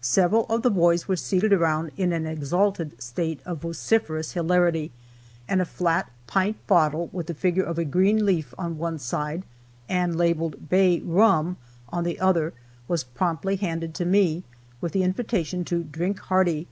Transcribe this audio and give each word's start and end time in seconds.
Several 0.00 0.44
of 0.44 0.62
the 0.62 0.70
boys 0.70 1.08
were 1.08 1.16
seated 1.16 1.52
around, 1.52 1.90
in 1.96 2.12
an 2.12 2.24
exalted 2.24 3.02
state 3.02 3.40
of 3.44 3.62
vociferous 3.62 4.30
hilarity, 4.30 4.92
and 5.48 5.60
a 5.60 5.64
flat, 5.64 6.08
pint 6.28 6.64
bottle, 6.68 7.10
with 7.12 7.26
the 7.26 7.34
figure 7.34 7.64
of 7.64 7.76
a 7.76 7.84
green 7.84 8.24
leaf 8.24 8.54
on 8.56 8.78
one 8.78 9.00
side, 9.00 9.42
and 9.88 10.14
labeled 10.14 10.68
"Bay 10.68 11.00
Rum" 11.00 11.56
on 11.88 12.04
the 12.04 12.20
other, 12.20 12.52
was 12.86 13.02
promptly 13.02 13.56
handed 13.56 13.92
to 13.96 14.04
me, 14.04 14.44
with 14.80 14.92
the 14.92 15.02
invitation 15.02 15.64
to 15.64 15.82
"drink 15.82 16.20
hearty." 16.20 16.68